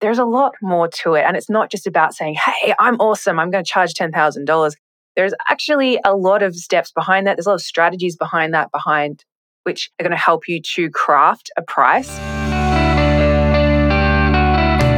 [0.00, 1.24] there's a lot more to it.
[1.26, 4.72] And it's not just about saying, hey, I'm awesome, I'm going to charge $10,000.
[5.16, 7.36] There's actually a lot of steps behind that.
[7.36, 9.24] There's a lot of strategies behind that, behind
[9.64, 12.16] which are going to help you to craft a price.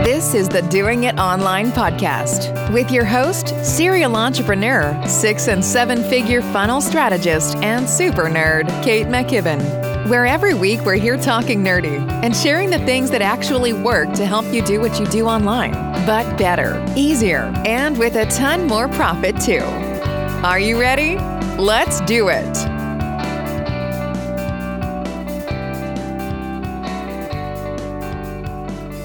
[0.04, 6.02] This is the Doing It Online podcast with your host, serial entrepreneur, six and seven
[6.04, 11.96] figure funnel strategist, and super nerd, Kate McKibben where every week we're here talking nerdy
[12.24, 15.70] and sharing the things that actually work to help you do what you do online,
[16.04, 19.62] but better, easier, and with a ton more profit too.
[20.42, 21.16] Are you ready?
[21.62, 22.56] Let's do it.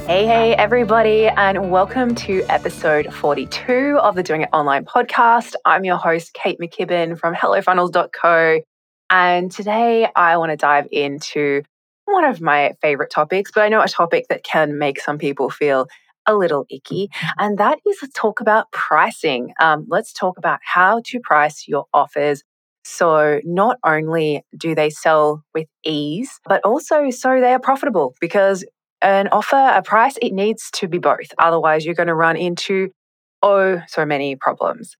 [0.08, 5.54] Hey, hey, everybody, and welcome to episode 42 of the Doing It Online podcast.
[5.66, 8.62] I'm your host, Kate McKibben from HelloFunnels.co
[9.10, 11.64] and today I want to dive into
[12.06, 15.50] one of my favorite topics, but I know a topic that can make some people
[15.50, 15.88] feel
[16.28, 19.54] a little icky, and that is talk about pricing.
[19.60, 22.44] Um, let's talk about how to price your offers.
[22.84, 28.64] So, not only do they sell with ease, but also so they are profitable because
[29.02, 31.34] an offer, a price, it needs to be both.
[31.38, 32.90] Otherwise, you're going to run into
[33.42, 34.96] oh so many problems.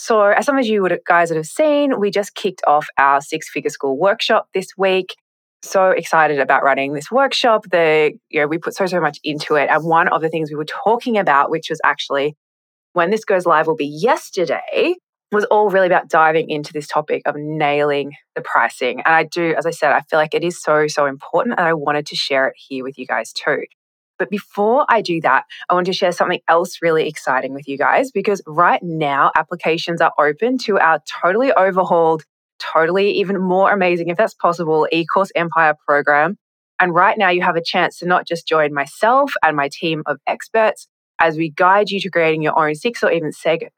[0.00, 3.20] So, as some of you would, guys would have seen, we just kicked off our
[3.20, 5.16] six figure school workshop this week.
[5.62, 7.64] So excited about running this workshop.
[7.68, 10.50] The you know we put so so much into it, and one of the things
[10.50, 12.36] we were talking about, which was actually
[12.92, 14.94] when this goes live, will be yesterday,
[15.32, 19.00] was all really about diving into this topic of nailing the pricing.
[19.00, 21.66] And I do, as I said, I feel like it is so so important, and
[21.66, 23.64] I wanted to share it here with you guys too.
[24.18, 27.78] But before I do that, I want to share something else really exciting with you
[27.78, 32.24] guys because right now applications are open to our totally overhauled,
[32.58, 36.36] totally even more amazing, if that's possible, eCourse Empire program.
[36.80, 40.02] And right now you have a chance to not just join myself and my team
[40.06, 40.88] of experts
[41.20, 43.32] as we guide you to creating your own six or even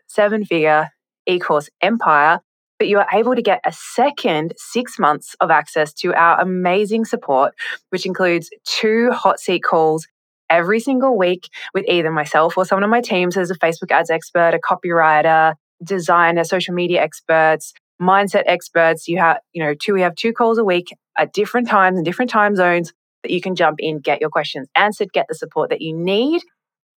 [0.07, 0.89] seven figure
[1.29, 2.41] eCourse empire,
[2.79, 7.05] but you are able to get a second six months of access to our amazing
[7.05, 7.55] support,
[7.91, 10.07] which includes two hot seat calls
[10.51, 14.11] every single week with either myself or someone on my teams as a Facebook ads
[14.11, 19.09] expert, a copywriter, designer, social media experts, mindset experts.
[19.09, 22.05] You have, you know, two, we have two calls a week at different times and
[22.05, 25.71] different time zones that you can jump in, get your questions answered, get the support
[25.71, 26.43] that you need,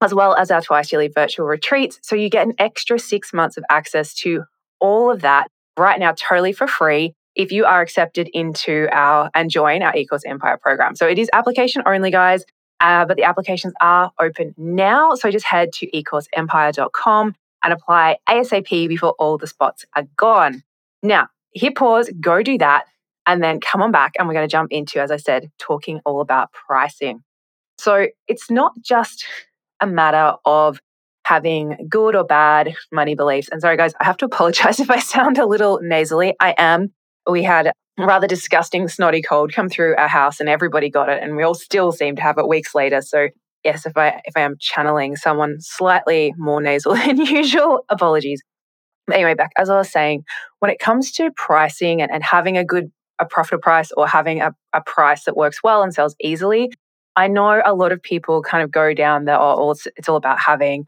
[0.01, 1.99] as well as our twice yearly virtual retreats.
[2.01, 4.43] So you get an extra six months of access to
[4.79, 5.47] all of that
[5.77, 7.13] right now, totally for free.
[7.35, 10.95] If you are accepted into our and join our eCourse Empire program.
[10.95, 12.45] So it is application only, guys.
[12.83, 15.15] Uh, but the applications are open now.
[15.15, 20.63] So just head to ecourseempire.com and apply ASAP before all the spots are gone.
[21.01, 22.83] Now, hit pause, go do that,
[23.25, 24.13] and then come on back.
[24.19, 27.23] And we're going to jump into, as I said, talking all about pricing.
[27.77, 29.25] So it's not just
[29.79, 30.81] a matter of
[31.25, 33.47] having good or bad money beliefs.
[33.49, 36.35] And sorry, guys, I have to apologize if I sound a little nasally.
[36.41, 36.91] I am.
[37.29, 41.35] We had rather disgusting snotty cold come through our house and everybody got it and
[41.35, 43.01] we all still seem to have it weeks later.
[43.01, 43.29] So
[43.63, 48.41] yes if i if i am channeling someone slightly more nasal than usual apologies.
[49.11, 50.23] Anyway back as i was saying
[50.59, 54.41] when it comes to pricing and, and having a good a profit price or having
[54.41, 56.71] a, a price that works well and sells easily
[57.17, 60.15] i know a lot of people kind of go down the oh it's, it's all
[60.15, 60.85] about having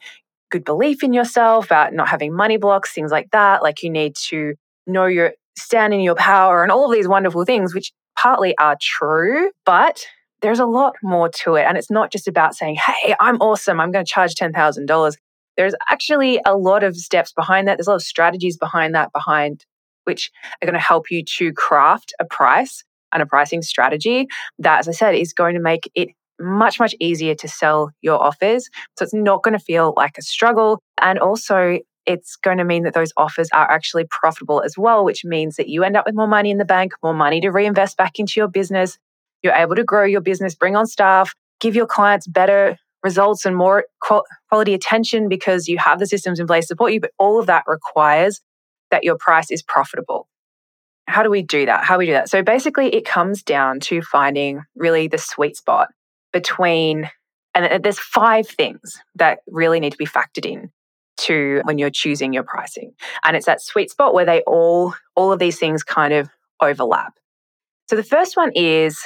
[0.55, 3.61] good belief in yourself about not having money blocks things like that.
[3.61, 4.55] Like you need to
[4.87, 8.77] know your stand in your power and all of these wonderful things, which partly are
[8.81, 10.05] true, but
[10.41, 11.63] there's a lot more to it.
[11.63, 15.13] And it's not just about saying, hey, I'm awesome, I'm going to charge $10,000.
[15.57, 17.77] There's actually a lot of steps behind that.
[17.77, 19.65] There's a lot of strategies behind that, behind
[20.03, 24.27] which are going to help you to craft a price and a pricing strategy
[24.59, 28.21] that, as I said, is going to make it much, much easier to sell your
[28.21, 28.69] offers.
[28.97, 30.79] So it's not going to feel like a struggle.
[30.99, 35.25] And also, it's going to mean that those offers are actually profitable as well, which
[35.25, 37.97] means that you end up with more money in the bank, more money to reinvest
[37.97, 38.97] back into your business.
[39.41, 43.55] You're able to grow your business, bring on staff, give your clients better results and
[43.55, 43.85] more
[44.49, 46.99] quality attention because you have the systems in place to support you.
[46.99, 48.41] But all of that requires
[48.91, 50.27] that your price is profitable.
[51.07, 51.83] How do we do that?
[51.83, 52.29] How do we do that?
[52.29, 55.89] So basically, it comes down to finding really the sweet spot
[56.33, 57.09] between,
[57.53, 60.71] and there's five things that really need to be factored in
[61.17, 62.93] to when you're choosing your pricing.
[63.23, 66.29] And it's that sweet spot where they all all of these things kind of
[66.61, 67.13] overlap.
[67.87, 68.99] So the first one is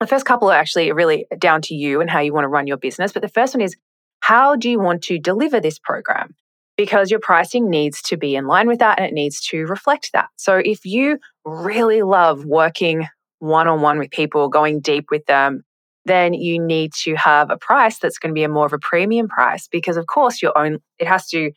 [0.00, 2.66] the first couple are actually really down to you and how you want to run
[2.66, 3.76] your business, but the first one is
[4.20, 6.34] how do you want to deliver this program?
[6.76, 10.10] Because your pricing needs to be in line with that and it needs to reflect
[10.12, 10.28] that.
[10.36, 13.06] So if you really love working
[13.38, 15.64] one on one with people, going deep with them,
[16.04, 18.78] then you need to have a price that's going to be a more of a
[18.78, 21.50] premium price because of course your own it has to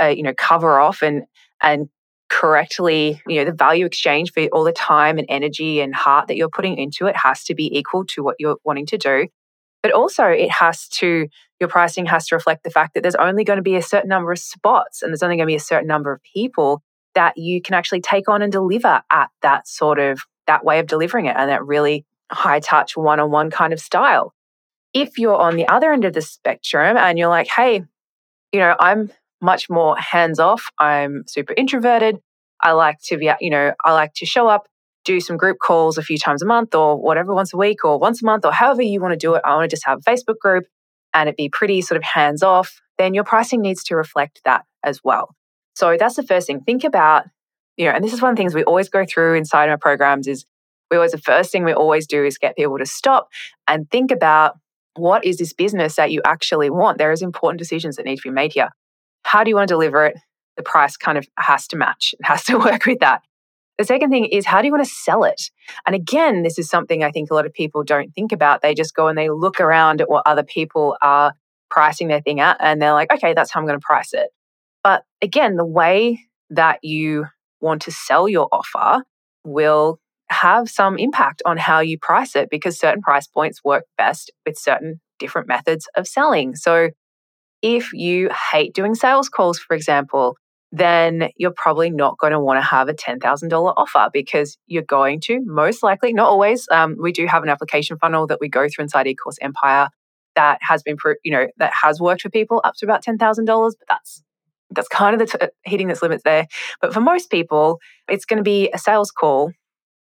[0.00, 1.24] uh, you know cover off and
[1.62, 1.88] and
[2.28, 6.36] correctly you know the value exchange for all the time and energy and heart that
[6.36, 9.28] you're putting into it has to be equal to what you're wanting to do.
[9.82, 11.28] But also it has to
[11.60, 14.08] your pricing has to reflect the fact that there's only going to be a certain
[14.08, 16.82] number of spots and there's only going to be a certain number of people
[17.14, 20.86] that you can actually take on and deliver at that sort of that way of
[20.86, 24.34] delivering it and that really high touch one on one kind of style.
[24.94, 27.82] If you're on the other end of the spectrum and you're like, hey,
[28.52, 32.18] you know, I'm much more hands off, I'm super introverted.
[32.60, 34.68] I like to be, you know, I like to show up,
[35.04, 37.98] do some group calls a few times a month or whatever, once a week or
[37.98, 39.42] once a month or however you want to do it.
[39.44, 40.64] I want to just have a Facebook group
[41.12, 42.80] and it be pretty sort of hands off.
[42.98, 45.34] Then your pricing needs to reflect that as well.
[45.74, 46.60] So that's the first thing.
[46.60, 47.24] Think about,
[47.76, 49.78] you know, and this is one of the things we always go through inside our
[49.78, 50.44] programs is
[50.92, 53.28] we always, the first thing we always do is get people to stop
[53.66, 54.58] and think about
[54.94, 56.98] what is this business that you actually want?
[56.98, 58.68] There is important decisions that need to be made here.
[59.24, 60.18] How do you want to deliver it?
[60.58, 63.22] The price kind of has to match, it has to work with that.
[63.78, 65.50] The second thing is, how do you want to sell it?
[65.86, 68.60] And again, this is something I think a lot of people don't think about.
[68.60, 71.32] They just go and they look around at what other people are
[71.70, 74.28] pricing their thing at, and they're like, okay, that's how I'm going to price it.
[74.84, 77.26] But again, the way that you
[77.62, 79.02] want to sell your offer
[79.42, 79.98] will
[80.32, 84.58] have some impact on how you price it because certain price points work best with
[84.58, 86.56] certain different methods of selling.
[86.56, 86.90] So,
[87.62, 90.36] if you hate doing sales calls, for example,
[90.72, 95.20] then you're probably not going to want to have a $10,000 offer because you're going
[95.20, 96.66] to most likely, not always.
[96.72, 99.90] Um, we do have an application funnel that we go through inside eCourse Empire
[100.34, 103.88] that has been, you know, that has worked for people up to about $10,000, but
[103.88, 104.22] that's
[104.74, 106.46] that's kind of the t- hitting its limits there.
[106.80, 109.52] But for most people, it's going to be a sales call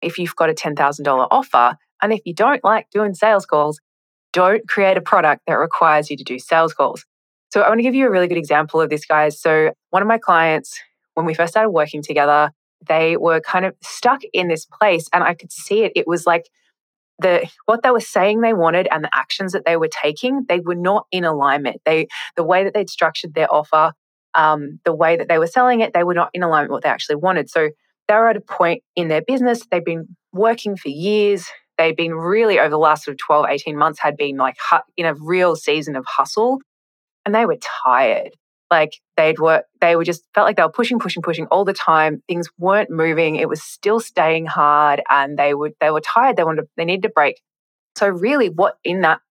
[0.01, 1.77] if you've got a $10,000 offer.
[2.01, 3.79] And if you don't like doing sales calls,
[4.33, 7.05] don't create a product that requires you to do sales calls.
[7.51, 9.39] So I want to give you a really good example of this, guys.
[9.39, 10.79] So one of my clients,
[11.15, 12.51] when we first started working together,
[12.87, 15.91] they were kind of stuck in this place and I could see it.
[15.95, 16.49] It was like
[17.19, 20.59] the what they were saying they wanted and the actions that they were taking, they
[20.59, 21.81] were not in alignment.
[21.85, 23.93] They the way that they'd structured their offer,
[24.33, 26.83] um, the way that they were selling it, they were not in alignment with what
[26.83, 27.49] they actually wanted.
[27.49, 27.69] So
[28.11, 31.47] they were at a point in their business, they've been working for years.
[31.77, 34.57] They've been really, over the last sort of 12, 18 months, had been like
[34.97, 36.59] in a real season of hustle
[37.25, 38.31] and they were tired.
[38.69, 41.73] Like they'd work, they were just felt like they were pushing, pushing, pushing all the
[41.73, 42.21] time.
[42.27, 43.37] Things weren't moving.
[43.37, 46.35] It was still staying hard and they would, they were tired.
[46.35, 47.41] They wanted, they needed a break.
[47.95, 49.21] So really what in that,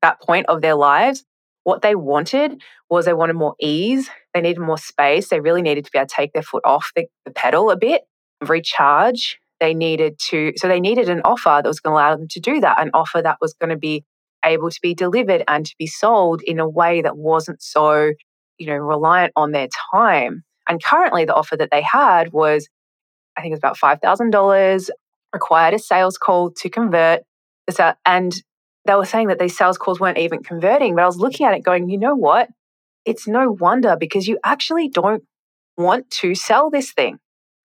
[0.00, 1.24] that point of their lives,
[1.64, 4.08] what they wanted was they wanted more ease.
[4.32, 5.28] They needed more space.
[5.28, 7.76] They really needed to be able to take their foot off the, the pedal a
[7.76, 8.02] bit,
[8.48, 9.38] recharge.
[9.60, 12.40] They needed to, so they needed an offer that was going to allow them to
[12.40, 14.04] do that, an offer that was going to be
[14.44, 18.12] able to be delivered and to be sold in a way that wasn't so,
[18.58, 20.42] you know, reliant on their time.
[20.68, 22.68] And currently, the offer that they had was,
[23.36, 24.90] I think it was about $5,000,
[25.32, 27.22] required a sales call to convert.
[28.04, 28.34] And
[28.84, 30.96] they were saying that these sales calls weren't even converting.
[30.96, 32.48] But I was looking at it going, you know what?
[33.04, 35.22] It's no wonder because you actually don't
[35.76, 37.18] want to sell this thing.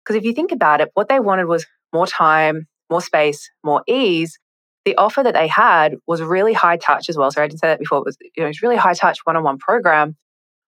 [0.07, 3.83] Because if you think about it, what they wanted was more time, more space, more
[3.87, 4.39] ease.
[4.85, 7.29] The offer that they had was really high touch as well.
[7.29, 7.97] Sorry, I didn't say that before.
[7.97, 10.15] It was, you know, it was really high touch one on one program,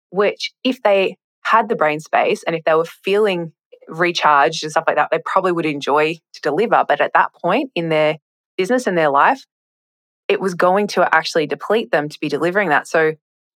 [0.10, 3.54] which if they had the brain space and if they were feeling
[3.88, 6.84] recharged and stuff like that, they probably would enjoy to deliver.
[6.86, 8.18] But at that point in their
[8.58, 9.46] business and their life,
[10.28, 12.88] it was going to actually deplete them to be delivering that.
[12.88, 13.14] So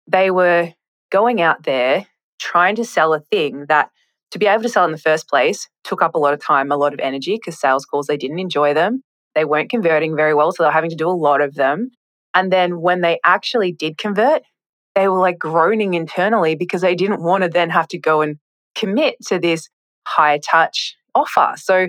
[0.06, 0.72] they were
[1.10, 2.06] going out there
[2.38, 3.90] trying to sell a thing that
[4.32, 6.72] to be able to sell in the first place took up a lot of time,
[6.72, 9.02] a lot of energy because sales calls, they didn't enjoy them.
[9.34, 10.52] They weren't converting very well.
[10.52, 11.90] So they were having to do a lot of them.
[12.34, 14.42] And then when they actually did convert,
[14.94, 18.38] they were like groaning internally because they didn't want to then have to go and
[18.74, 19.68] commit to this
[20.06, 21.52] high touch offer.
[21.56, 21.88] So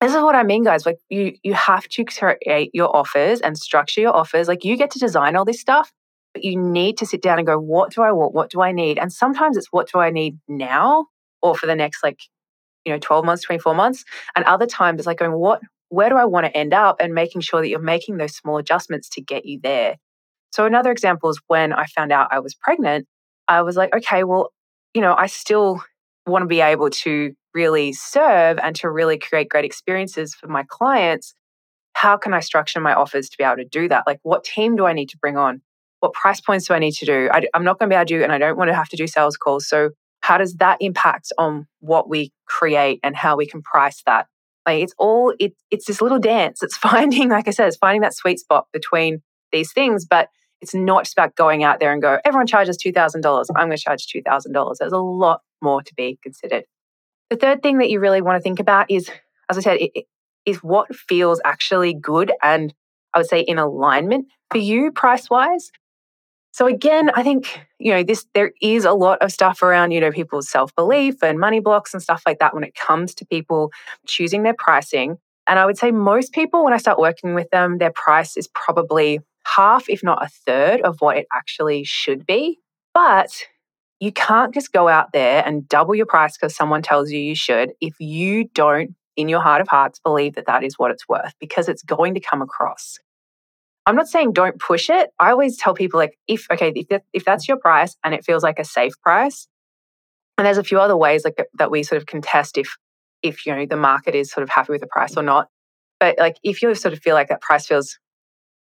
[0.00, 0.84] this is what I mean, guys.
[0.84, 4.48] Like you, you have to create your offers and structure your offers.
[4.48, 5.92] Like you get to design all this stuff,
[6.34, 8.34] but you need to sit down and go, what do I want?
[8.34, 8.98] What do I need?
[8.98, 11.06] And sometimes it's what do I need now
[11.42, 12.20] or for the next like,
[12.84, 14.04] you know, 12 months, 24 months.
[14.34, 16.96] And other times it's like going, what, where do I want to end up?
[17.00, 19.96] And making sure that you're making those small adjustments to get you there.
[20.52, 23.06] So another example is when I found out I was pregnant,
[23.48, 24.52] I was like, okay, well,
[24.94, 25.82] you know, I still
[26.26, 30.64] want to be able to really serve and to really create great experiences for my
[30.68, 31.34] clients,
[31.94, 34.04] how can I structure my offers to be able to do that?
[34.06, 35.60] Like, what team do I need to bring on?
[36.00, 37.28] What price points do I need to do?
[37.32, 38.88] I, am not going to be able to do, and I don't want to have
[38.88, 39.68] to do sales calls.
[39.68, 39.90] So,
[40.22, 44.26] how does that impact on what we create and how we can price that?
[44.64, 46.62] Like, it's all it, it's this little dance.
[46.62, 50.28] It's finding, like I said, it's finding that sweet spot between these things, but
[50.60, 53.46] it's not just about going out there and go, everyone charges $2,000.
[53.56, 54.76] I'm going to charge $2,000.
[54.78, 56.64] There's a lot more to be considered.
[57.30, 59.10] The third thing that you really want to think about is,
[59.50, 60.04] as I said, it, it,
[60.44, 62.74] is what feels actually good and
[63.14, 65.70] I would say in alignment for you price wise.
[66.52, 70.00] So again, I think, you know, this there is a lot of stuff around, you
[70.00, 73.72] know, people's self-belief and money blocks and stuff like that when it comes to people
[74.06, 75.16] choosing their pricing.
[75.46, 78.48] And I would say most people when I start working with them, their price is
[78.48, 82.58] probably half if not a third of what it actually should be.
[82.92, 83.46] But
[83.98, 87.34] you can't just go out there and double your price because someone tells you you
[87.34, 91.08] should if you don't in your heart of hearts believe that that is what it's
[91.08, 92.98] worth because it's going to come across.
[93.86, 95.10] I'm not saying don't push it.
[95.18, 98.24] I always tell people like if okay, if that, if that's your price and it
[98.24, 99.48] feels like a safe price,
[100.38, 102.76] and there's a few other ways like that we sort of contest if
[103.22, 105.48] if you know the market is sort of happy with the price or not.
[105.98, 107.98] But like if you sort of feel like that price feels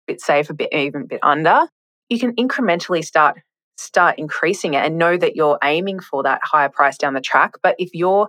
[0.08, 1.68] a bit safe, a bit even a bit under,
[2.08, 3.38] you can incrementally start
[3.78, 7.54] start increasing it and know that you're aiming for that higher price down the track.
[7.62, 8.28] But if you're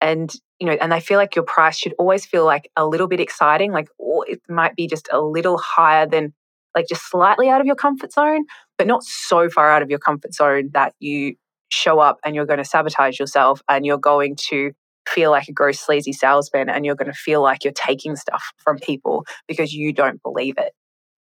[0.00, 3.06] and you know and they feel like your price should always feel like a little
[3.06, 3.88] bit exciting like
[4.26, 6.32] it might be just a little higher than
[6.74, 8.44] like just slightly out of your comfort zone
[8.78, 11.34] but not so far out of your comfort zone that you
[11.68, 14.72] show up and you're going to sabotage yourself and you're going to
[15.06, 18.52] feel like a gross sleazy salesman and you're going to feel like you're taking stuff
[18.58, 20.72] from people because you don't believe it.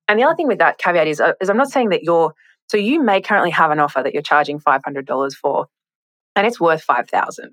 [0.07, 2.33] And the other thing with that caveat is, uh, is i'm not saying that you're
[2.69, 5.67] so you may currently have an offer that you're charging $500 for
[6.37, 7.51] and it's worth 5000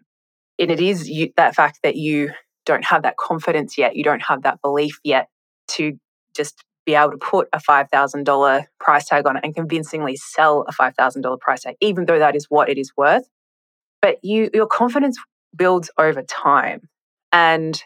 [0.59, 2.31] and it is you, that fact that you
[2.65, 5.27] don't have that confidence yet, you don't have that belief yet
[5.69, 5.97] to
[6.35, 10.73] just be able to put a $5,000 price tag on it and convincingly sell a
[10.73, 13.27] $5,000 price tag, even though that is what it is worth.
[14.01, 15.17] But you, your confidence
[15.55, 16.81] builds over time.
[17.31, 17.81] And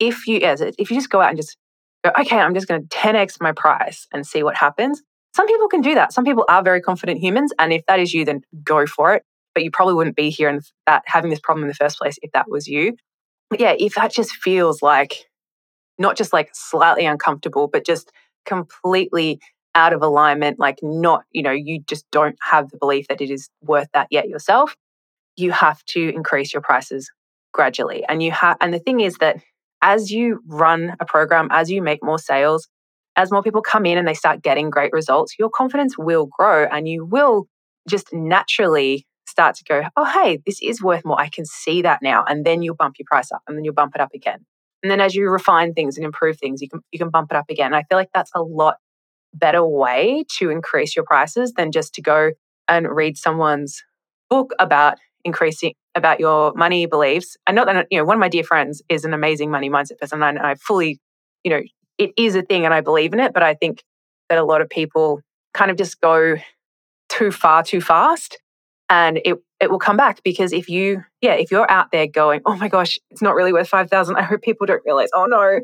[0.00, 1.56] if you, as if you just go out and just
[2.04, 5.02] go, okay, I'm just going to 10x my price and see what happens.
[5.34, 6.12] Some people can do that.
[6.12, 7.52] Some people are very confident humans.
[7.58, 10.48] And if that is you, then go for it but you probably wouldn't be here
[10.48, 12.96] and that having this problem in the first place if that was you.
[13.50, 15.26] But yeah, if that just feels like
[15.98, 18.12] not just like slightly uncomfortable, but just
[18.46, 19.40] completely
[19.74, 23.30] out of alignment, like not, you know, you just don't have the belief that it
[23.30, 24.76] is worth that yet yourself,
[25.36, 27.10] you have to increase your prices
[27.52, 28.04] gradually.
[28.08, 29.36] And you have and the thing is that
[29.82, 32.68] as you run a program, as you make more sales,
[33.16, 36.64] as more people come in and they start getting great results, your confidence will grow
[36.64, 37.46] and you will
[37.88, 41.20] just naturally start to go, oh, hey, this is worth more.
[41.20, 42.24] I can see that now.
[42.26, 44.44] And then you'll bump your price up and then you'll bump it up again.
[44.82, 47.36] And then as you refine things and improve things, you can you can bump it
[47.36, 47.74] up again.
[47.74, 48.76] I feel like that's a lot
[49.34, 52.32] better way to increase your prices than just to go
[52.68, 53.82] and read someone's
[54.30, 57.36] book about increasing about your money beliefs.
[57.46, 59.98] And not that you know, one of my dear friends is an amazing money mindset
[59.98, 61.00] person, and I fully,
[61.44, 61.60] you know,
[61.98, 63.32] it is a thing, and I believe in it.
[63.32, 63.82] But I think
[64.28, 65.20] that a lot of people
[65.54, 66.36] kind of just go
[67.08, 68.38] too far too fast
[68.90, 72.40] and it it will come back because if you yeah if you're out there going
[72.46, 75.60] oh my gosh it's not really worth 5000 i hope people don't realize oh no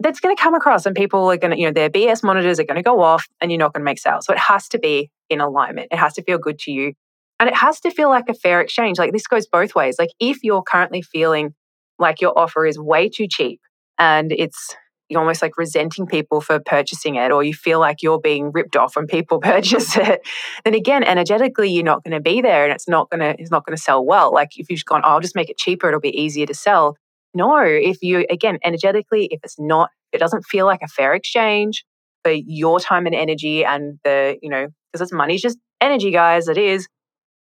[0.00, 2.58] that's going to come across and people are going to you know their bs monitors
[2.58, 4.26] are going to go off and you're not going to make sales.
[4.26, 5.88] So it has to be in alignment.
[5.90, 6.92] It has to feel good to you
[7.40, 8.98] and it has to feel like a fair exchange.
[8.98, 9.96] Like this goes both ways.
[9.98, 11.54] Like if you're currently feeling
[11.98, 13.60] like your offer is way too cheap
[13.98, 14.74] and it's
[15.12, 18.76] you're almost like resenting people for purchasing it or you feel like you're being ripped
[18.76, 20.26] off when people purchase it
[20.64, 23.50] then again energetically you're not going to be there and it's not going to it's
[23.50, 24.32] not going to sell well.
[24.32, 26.96] Like if you've gone oh, i'll just make it cheaper it'll be easier to sell.
[27.34, 31.84] No if you again energetically if it's not it doesn't feel like a fair exchange
[32.24, 36.48] for your time and energy and the you know because it's money's just energy guys
[36.48, 36.88] it is.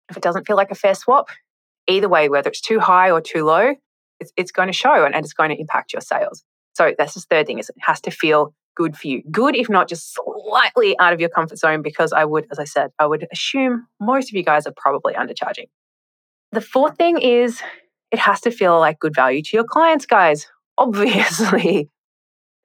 [0.09, 1.29] If it doesn't feel like a fair swap
[1.87, 3.75] either way whether it's too high or too low
[4.19, 6.43] it's, it's going to show and, and it's going to impact your sales
[6.79, 9.21] so that's the third thing is it has to feel good for you.
[9.29, 12.63] Good, if not just slightly out of your comfort zone, because I would, as I
[12.63, 15.65] said, I would assume most of you guys are probably undercharging.
[16.53, 17.61] The fourth thing is
[18.11, 21.89] it has to feel like good value to your clients, guys, obviously.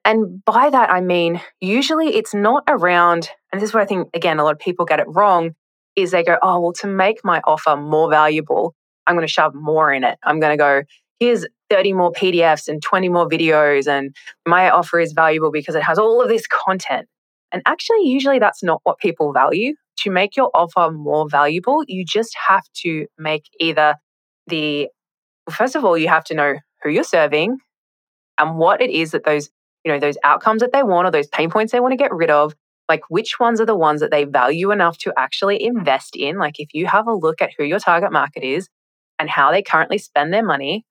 [0.05, 4.07] And by that, I mean, usually it's not around, and this is where I think,
[4.13, 5.55] again, a lot of people get it wrong,
[5.97, 9.53] is they go, oh, well, to make my offer more valuable, I'm going to shove
[9.53, 10.17] more in it.
[10.23, 10.83] I'm going to go,
[11.19, 15.83] here's 30 more PDFs and 20 more videos, and my offer is valuable because it
[15.83, 17.07] has all of this content.
[17.51, 19.75] And actually, usually that's not what people value.
[19.99, 23.95] To make your offer more valuable, you just have to make either
[24.47, 24.89] the,
[25.49, 27.57] first of all, you have to know who you're serving
[28.37, 29.49] and what it is that those,
[29.83, 32.13] you know, those outcomes that they want or those pain points they want to get
[32.13, 32.53] rid of,
[32.89, 36.37] like which ones are the ones that they value enough to actually invest in.
[36.37, 38.67] Like if you have a look at who your target market is
[39.17, 40.85] and how they currently spend their money,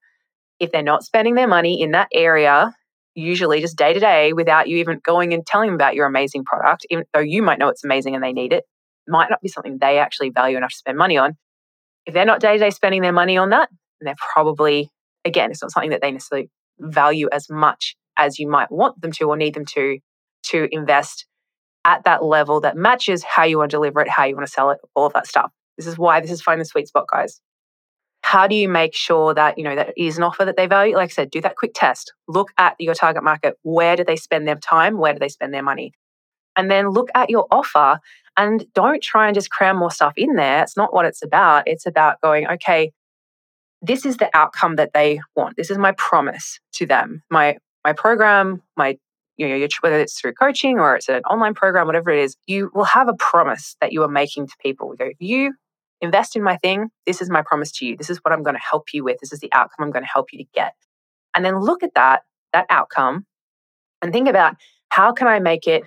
[0.61, 2.75] if they're not spending their money in that area,
[3.15, 6.45] usually just day to day without you even going and telling them about your amazing
[6.45, 8.65] product, even though you might know it's amazing and they need it,
[9.07, 11.37] might not be something they actually value enough to spend money on.
[12.07, 13.69] If they're not day to day spending their money on that,
[14.01, 14.91] they're probably,
[15.25, 19.13] again, it's not something that they necessarily value as much as you might want them
[19.13, 19.99] to or need them to
[20.45, 21.27] to invest
[21.85, 24.53] at that level that matches how you want to deliver it, how you want to
[24.53, 25.51] sell it, all of that stuff.
[25.77, 27.41] This is why this is finding the sweet spot, guys.
[28.25, 30.97] How do you make sure that, you know, that is an offer that they value?
[30.97, 32.15] Like I said, do that quick test.
[32.27, 33.59] Look at your target market.
[33.61, 34.97] Where do they spend their time?
[34.97, 35.93] Where do they spend their money?
[36.57, 38.01] And then look at your offer
[38.35, 40.63] and don't try and just cram more stuff in there.
[40.63, 41.65] It's not what it's about.
[41.67, 42.93] It's about going, okay,
[43.83, 45.59] this is the outcome that they want.
[45.59, 47.23] This is my promise to them.
[47.31, 48.97] My my program, my
[49.37, 52.71] you know, whether it's through coaching or it's an online program, whatever it is, you
[52.75, 54.89] will have a promise that you are making to people.
[54.89, 55.53] We go, if you
[56.05, 57.97] invest in my thing, this is my promise to you.
[57.97, 59.19] This is what I'm going to help you with.
[59.21, 60.75] This is the outcome I'm going to help you to get.
[61.35, 63.27] And then look at that, that outcome,
[64.03, 64.55] and think about
[64.91, 65.83] how can I make it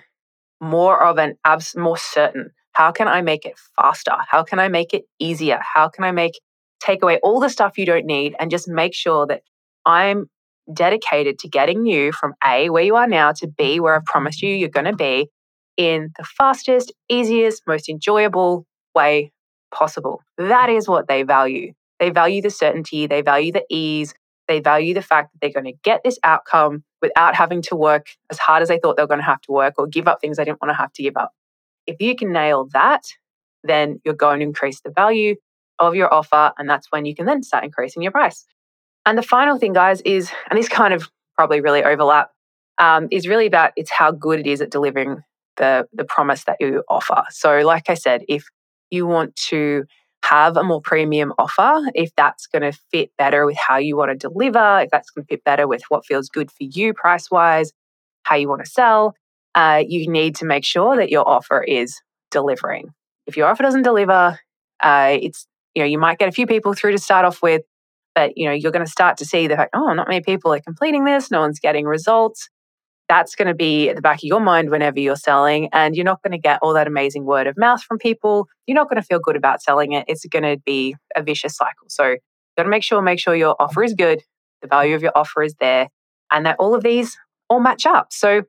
[0.60, 2.50] more of an abs more certain?
[2.72, 4.16] How can I make it faster?
[4.28, 5.60] How can I make it easier?
[5.74, 6.32] How can I make
[6.80, 9.42] take away all the stuff you don't need and just make sure that
[9.84, 10.26] I'm
[10.72, 14.42] dedicated to getting you from A, where you are now, to B, where I've promised
[14.42, 15.28] you you're going to be
[15.76, 19.32] in the fastest, easiest, most enjoyable way
[19.70, 20.22] possible.
[20.36, 21.72] That is what they value.
[21.98, 24.14] They value the certainty, they value the ease,
[24.46, 28.06] they value the fact that they're going to get this outcome without having to work
[28.30, 30.20] as hard as they thought they were going to have to work or give up
[30.20, 31.32] things they didn't want to have to give up.
[31.86, 33.02] If you can nail that,
[33.64, 35.36] then you're going to increase the value
[35.78, 36.52] of your offer.
[36.58, 38.46] And that's when you can then start increasing your price.
[39.06, 42.30] And the final thing, guys, is, and this kind of probably really overlap,
[42.78, 45.22] um, is really about it's how good it is at delivering
[45.56, 47.24] the the promise that you offer.
[47.30, 48.44] So, like I said, if
[48.90, 49.84] you want to
[50.24, 54.10] have a more premium offer, if that's going to fit better with how you want
[54.10, 57.30] to deliver, if that's going to fit better with what feels good for you price
[57.30, 57.72] wise,
[58.24, 59.14] how you want to sell,
[59.54, 62.90] uh, you need to make sure that your offer is delivering.
[63.26, 64.38] If your offer doesn't deliver,
[64.80, 67.62] uh, it's you know you might get a few people through to start off with,
[68.14, 70.52] but you know you're going to start to see the fact oh not many people
[70.52, 72.48] are completing this no one's getting results
[73.08, 76.04] that's going to be at the back of your mind whenever you're selling and you're
[76.04, 78.46] not going to get all that amazing word of mouth from people.
[78.66, 80.04] You're not going to feel good about selling it.
[80.08, 81.86] It's going to be a vicious cycle.
[81.88, 82.16] So
[82.56, 84.22] got to make sure make sure your offer is good
[84.60, 85.88] the value of your offer is there
[86.32, 87.16] and that all of these
[87.48, 88.12] all match up.
[88.12, 88.42] So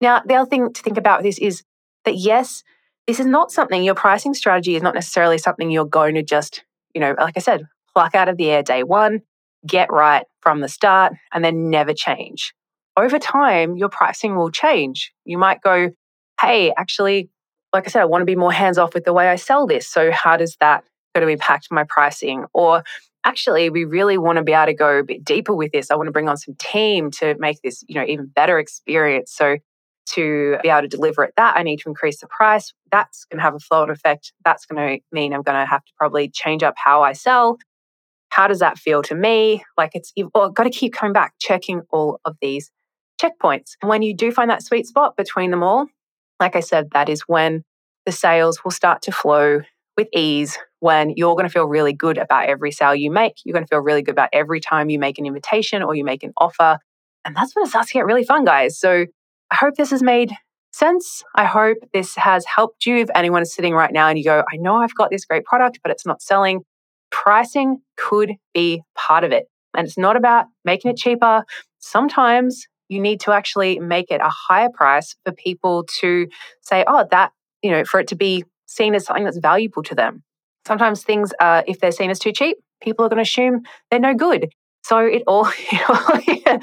[0.00, 1.62] now the other thing to think about this is
[2.04, 2.62] that yes
[3.06, 6.64] this is not something your pricing strategy is not necessarily something you're going to just
[6.94, 9.20] you know like i said pluck out of the air day one,
[9.66, 12.52] get right from the start, and then never change.
[12.96, 15.12] Over time, your pricing will change.
[15.24, 15.90] You might go,
[16.40, 17.28] hey, actually,
[17.72, 19.66] like I said, I want to be more hands off with the way I sell
[19.66, 19.88] this.
[19.88, 22.44] So, how does that going to impact my pricing?
[22.54, 22.84] Or
[23.24, 25.90] actually, we really want to be able to go a bit deeper with this.
[25.90, 29.32] I want to bring on some team to make this, you know, even better experience.
[29.34, 29.56] So,
[30.06, 32.72] to be able to deliver at that, I need to increase the price.
[32.92, 34.32] That's going to have a flow on effect.
[34.44, 37.58] That's going to mean I'm going to have to probably change up how I sell
[38.34, 39.62] how does that feel to me?
[39.78, 42.68] Like it's, you've got to keep coming back, checking all of these
[43.22, 43.72] checkpoints.
[43.82, 45.86] When you do find that sweet spot between them all,
[46.40, 47.64] like I said, that is when
[48.06, 49.60] the sales will start to flow
[49.96, 53.34] with ease, when you're going to feel really good about every sale you make.
[53.44, 56.04] You're going to feel really good about every time you make an invitation or you
[56.04, 56.78] make an offer.
[57.24, 58.78] And that's when it starts to get really fun, guys.
[58.78, 59.06] So
[59.50, 60.32] I hope this has made
[60.72, 61.22] sense.
[61.36, 62.96] I hope this has helped you.
[62.96, 65.44] If anyone is sitting right now and you go, I know I've got this great
[65.44, 66.62] product, but it's not selling,
[67.10, 69.46] pricing could be part of it.
[69.76, 71.44] And it's not about making it cheaper.
[71.78, 76.28] Sometimes you need to actually make it a higher price for people to
[76.62, 79.94] say, oh, that, you know, for it to be seen as something that's valuable to
[79.94, 80.22] them.
[80.66, 84.00] Sometimes things, uh, if they're seen as too cheap, people are going to assume they're
[84.00, 84.48] no good.
[84.84, 85.78] So it all, you
[86.46, 86.58] know,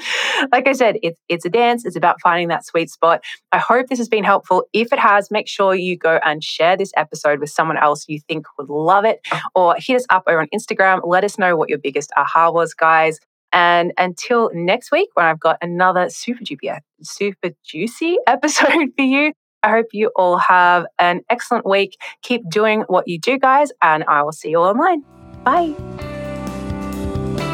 [0.52, 1.84] like I said, it's it's a dance.
[1.84, 3.24] It's about finding that sweet spot.
[3.50, 4.64] I hope this has been helpful.
[4.72, 8.20] If it has, make sure you go and share this episode with someone else you
[8.20, 9.20] think would love it,
[9.56, 11.00] or hit us up over on Instagram.
[11.04, 13.18] Let us know what your biggest aha was, guys.
[13.52, 16.70] And until next week, when I've got another super juicy,
[17.02, 21.96] super juicy episode for you, I hope you all have an excellent week.
[22.22, 25.04] Keep doing what you do, guys, and I will see you all online.
[25.44, 25.74] Bye.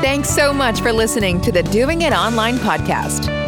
[0.01, 3.48] Thanks so much for listening to the Doing It Online podcast.